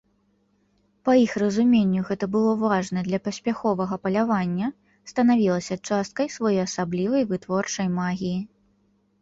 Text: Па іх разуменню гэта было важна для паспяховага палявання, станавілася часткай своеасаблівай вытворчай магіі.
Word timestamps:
Па 1.07 1.11
іх 1.23 1.33
разуменню 1.43 2.01
гэта 2.07 2.25
было 2.37 2.53
важна 2.63 2.99
для 3.09 3.19
паспяховага 3.27 3.99
палявання, 4.05 4.67
станавілася 5.13 5.75
часткай 5.91 6.27
своеасаблівай 6.37 7.23
вытворчай 7.35 7.87
магіі. 8.01 8.37